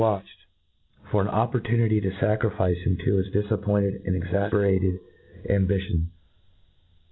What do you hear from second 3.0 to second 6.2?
to his? difapppbited and exafperated ambition.